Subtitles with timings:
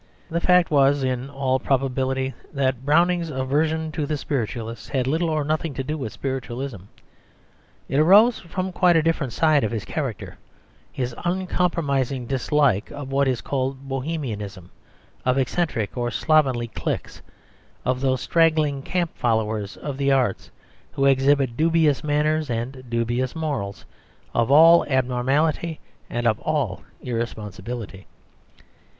[0.31, 5.43] The fact was in all probability that Browning's aversion to the spiritualists had little or
[5.43, 6.85] nothing to do with spiritualism.
[7.87, 10.39] It arose from quite a different side of his character
[10.91, 14.71] his uncompromising dislike of what is called Bohemianism,
[15.23, 17.21] of eccentric or slovenly cliques,
[17.85, 20.49] of those straggling camp followers of the arts
[20.93, 23.85] who exhibit dubious manners and dubious morals,
[24.33, 25.79] of all abnormality
[26.09, 28.07] and of all irresponsibility.